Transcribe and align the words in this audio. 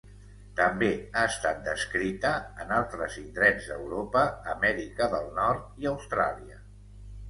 També 0.59 0.87
ha 1.19 1.25
estat 1.31 1.61
descrita 1.67 2.33
en 2.65 2.75
altres 2.79 3.21
indrets 3.27 3.71
d'Europa, 3.75 4.27
Amèrica 4.59 5.15
del 5.17 5.33
Nord 5.41 5.83
i 5.87 5.97
Austràlia. 5.97 6.65